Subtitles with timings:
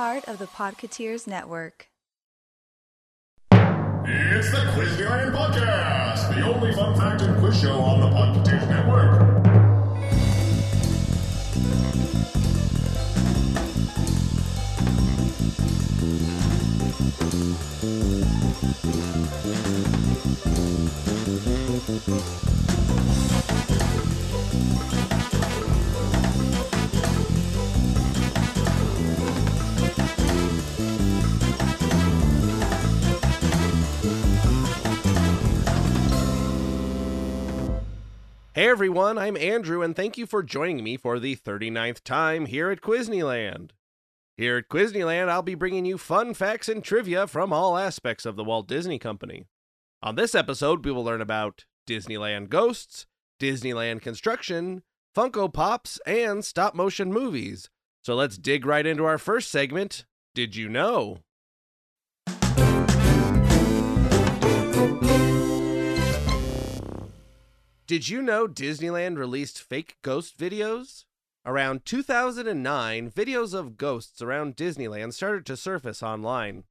[0.00, 1.90] part of the Podketeers Network.
[3.52, 9.40] It's the Quizland Podcast, the only fun fact and quiz show on the Podketeers Network.
[38.52, 42.68] Hey everyone, I'm Andrew, and thank you for joining me for the 39th time here
[42.68, 43.70] at Quizneyland.
[44.36, 48.34] Here at Quizneyland, I'll be bringing you fun facts and trivia from all aspects of
[48.34, 49.46] the Walt Disney Company.
[50.02, 53.06] On this episode, we will learn about Disneyland ghosts,
[53.38, 54.82] Disneyland construction,
[55.16, 57.70] Funko Pops, and stop motion movies.
[58.02, 61.18] So let's dig right into our first segment Did You Know?
[67.90, 71.06] Did you know Disneyland released fake ghost videos?
[71.44, 76.62] Around 2009, videos of ghosts around Disneyland started to surface online.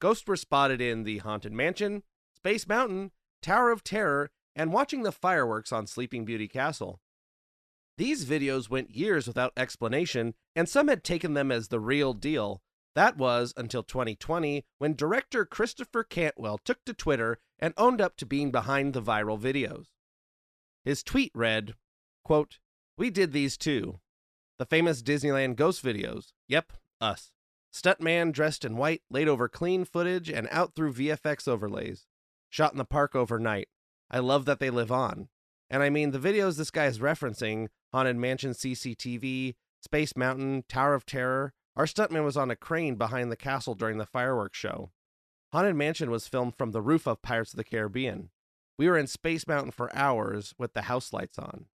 [0.00, 2.02] Ghosts were spotted in the Haunted Mansion,
[2.34, 7.00] Space Mountain, Tower of Terror, and watching the fireworks on Sleeping Beauty Castle.
[7.96, 12.62] These videos went years without explanation, and some had taken them as the real deal.
[12.96, 18.26] That was until 2020, when director Christopher Cantwell took to Twitter and owned up to
[18.26, 19.86] being behind the viral videos.
[20.88, 21.74] His tweet read,
[22.24, 22.60] quote,
[22.96, 24.00] We did these too.
[24.58, 26.32] The famous Disneyland ghost videos.
[26.48, 27.30] Yep, us.
[27.70, 32.06] Stuntman dressed in white laid over clean footage and out through VFX overlays.
[32.48, 33.68] Shot in the park overnight.
[34.10, 35.28] I love that they live on.
[35.68, 40.94] And I mean, the videos this guy is referencing Haunted Mansion CCTV, Space Mountain, Tower
[40.94, 44.90] of Terror our stuntman was on a crane behind the castle during the fireworks show.
[45.52, 48.30] Haunted Mansion was filmed from the roof of Pirates of the Caribbean.
[48.78, 51.66] We were in Space Mountain for hours with the house lights on.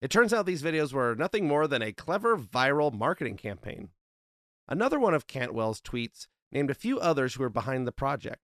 [0.00, 3.90] It turns out these videos were nothing more than a clever viral marketing campaign.
[4.66, 8.40] Another one of Cantwell's tweets named a few others who were behind the project.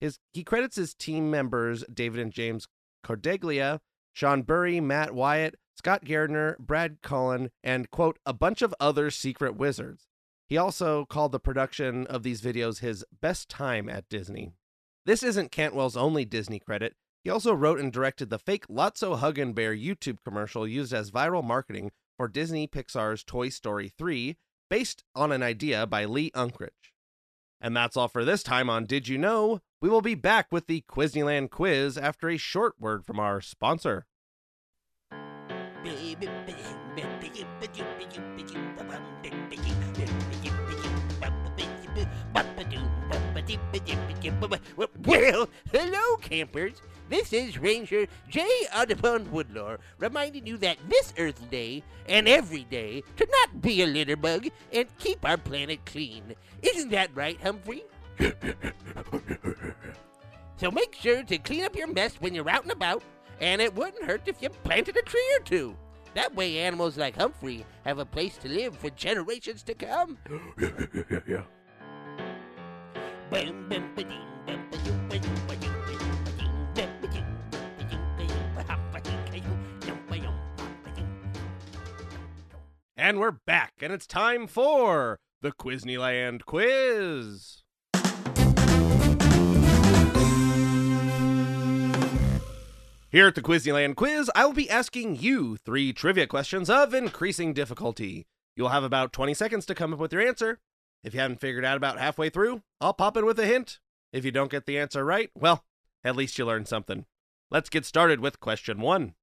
[0.00, 2.66] His, he credits his team members David and James
[3.04, 3.80] Cordeglia,
[4.12, 9.56] Sean Burry, Matt Wyatt, Scott Gardner, Brad Cullen, and, quote, a bunch of other secret
[9.56, 10.06] wizards.
[10.48, 14.52] He also called the production of these videos his best time at Disney.
[15.04, 16.94] This isn't Cantwell's only Disney credit.
[17.24, 21.44] He also wrote and directed the fake Lotso Huggin' Bear YouTube commercial used as viral
[21.44, 24.36] marketing for Disney Pixar's Toy Story 3,
[24.68, 26.70] based on an idea by Lee Unkrich.
[27.60, 29.60] And that's all for this time on Did You Know?
[29.80, 34.06] We will be back with the Quizneyland quiz after a short word from our sponsor.
[45.04, 46.80] Well, hello, campers.
[47.12, 48.48] This is Ranger J.
[48.74, 53.86] Audubon Woodlore reminding you that this Earth Day and every day to not be a
[53.86, 56.34] litter bug and keep our planet clean.
[56.62, 57.82] Isn't that right, Humphrey?
[60.56, 63.02] so make sure to clean up your mess when you're out and about,
[63.42, 65.76] and it wouldn't hurt if you planted a tree or two.
[66.14, 70.16] That way, animals like Humphrey have a place to live for generations to come.
[71.28, 71.42] yeah.
[82.96, 87.62] And we're back, and it's time for the Quizneyland quiz.
[93.10, 97.52] Here at the Quizneyland quiz, I will be asking you three trivia questions of increasing
[97.52, 98.24] difficulty.
[98.56, 100.60] You'll have about 20 seconds to come up with your answer.
[101.02, 103.80] If you haven't figured it out about halfway through, I'll pop in with a hint.
[104.12, 105.64] If you don't get the answer right, well,
[106.04, 107.06] at least you learned something.
[107.50, 109.14] Let's get started with question one.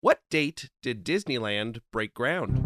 [0.00, 2.65] What date did Disneyland break ground?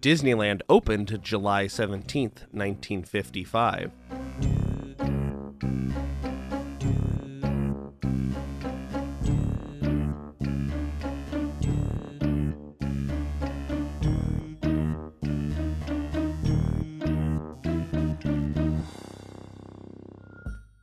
[0.00, 3.90] Disneyland opened July 17th, 1955.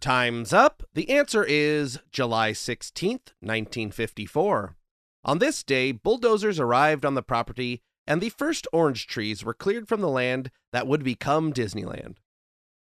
[0.01, 0.83] Time's up.
[0.93, 4.75] The answer is July 16th, 1954.
[5.23, 9.87] On this day, bulldozers arrived on the property and the first orange trees were cleared
[9.87, 12.17] from the land that would become Disneyland.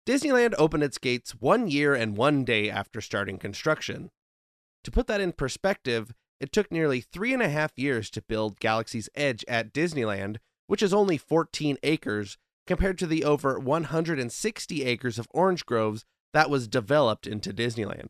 [0.07, 4.09] Disneyland opened its gates one year and one day after starting construction.
[4.83, 8.59] To put that in perspective, it took nearly three and a half years to build
[8.59, 15.19] Galaxy's Edge at Disneyland, which is only 14 acres, compared to the over 160 acres
[15.19, 16.03] of orange groves
[16.33, 18.09] that was developed into Disneyland.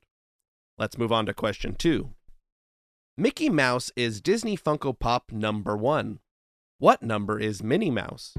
[0.78, 2.12] Let's move on to question two.
[3.18, 6.20] Mickey Mouse is Disney Funko Pop number one.
[6.82, 8.34] What number is Minnie Mouse?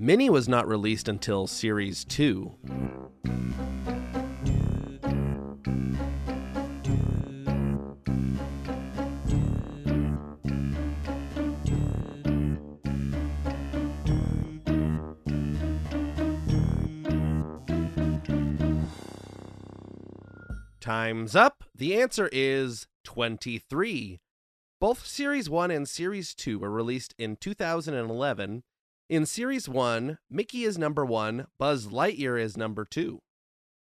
[0.00, 2.99] Minnie was not released until Series 2.
[20.90, 21.62] Time's up.
[21.72, 24.18] The answer is 23.
[24.80, 28.64] Both Series 1 and Series 2 were released in 2011.
[29.08, 33.20] In Series 1, Mickey is number 1, Buzz Lightyear is number 2.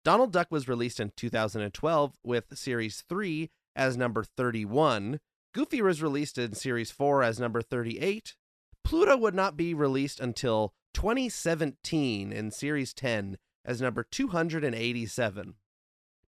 [0.04, 5.18] Donald Duck was released in 2012 with Series 3 as number 31.
[5.54, 8.34] Goofy was released in Series 4 as number 38.
[8.84, 15.54] Pluto would not be released until 2017 in Series 10 as number 287.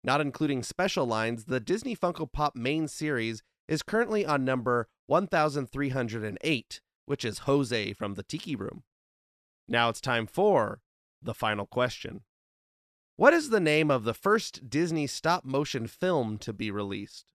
[0.04, 6.80] Not including special lines, the Disney Funko Pop main series is currently on number 1308,
[7.06, 8.84] which is Jose from the Tiki Room.
[9.66, 10.80] Now it's time for
[11.20, 12.22] the final question.
[13.16, 17.32] What is the name of the first Disney stop motion film to be released?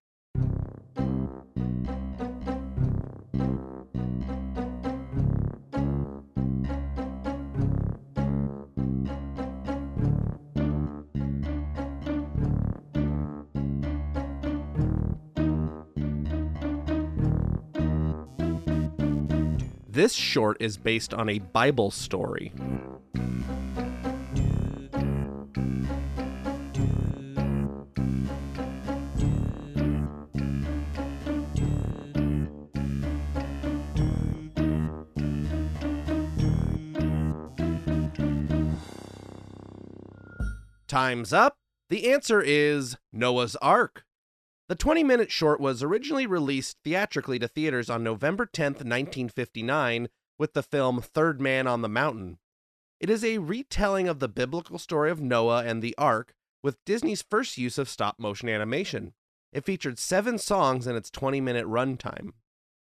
[19.94, 22.52] This short is based on a Bible story.
[40.88, 41.60] Time's up.
[41.92, 44.06] The answer is Noah's Ark.
[44.70, 50.08] The 20 minute short was originally released theatrically to theaters on November 10, 1959,
[50.40, 52.40] with the film Third Man on the Mountain.
[53.00, 56.34] It is a retelling of the biblical story of Noah and the Ark,
[56.64, 59.14] with Disney's first use of stop motion animation.
[59.52, 62.32] It featured seven songs in its 20 minute runtime.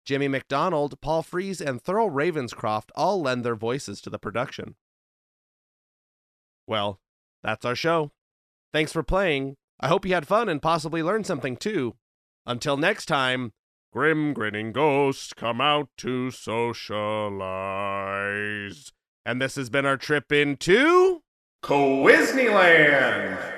[0.04, 4.76] Jimmy McDonald, Paul Frees, and Thurl Ravenscroft all lend their voices to the production.
[6.66, 7.00] Well,
[7.42, 8.12] that's our show.
[8.72, 9.56] Thanks for playing.
[9.80, 11.96] I hope you had fun and possibly learned something too.
[12.46, 13.52] Until next time,
[13.92, 16.92] grim grinning ghosts come out to socialize.
[19.26, 21.22] And this has been our trip into
[21.62, 23.52] Quizneyland.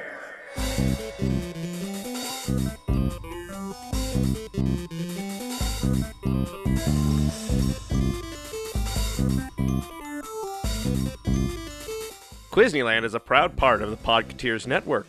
[12.50, 15.06] Quizneyland is a proud part of the Podketeers Network.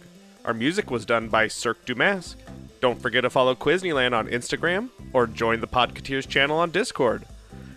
[0.47, 2.39] Our music was done by Cirque du Masque.
[2.79, 7.25] Don't forget to follow Quizneyland on Instagram or join the Podketeers channel on Discord.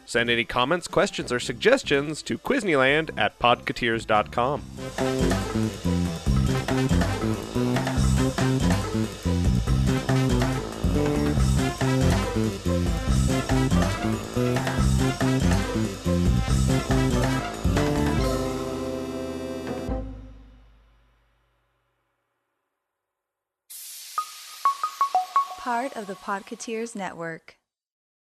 [0.06, 5.99] Send any comments, questions, or suggestions to Quizneyland at podketeers.com.
[25.92, 27.59] Part of the Podketeers Network.